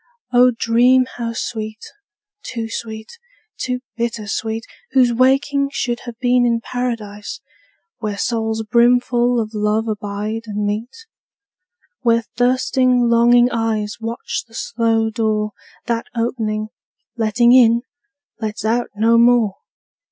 [0.33, 1.77] O dream how sweet,
[2.41, 3.19] too sweet,
[3.59, 7.39] too bitter sweet, Whose wakening should have been in Paradise,
[7.99, 11.05] Where souls brimful of love abide and meet;
[12.01, 15.51] Where thirsting longing eyes Watch the slow door
[15.85, 16.69] That opening,
[17.15, 17.83] letting in,
[18.39, 19.57] lets out no more.